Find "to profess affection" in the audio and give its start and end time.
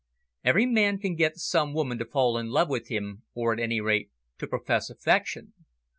4.39-5.53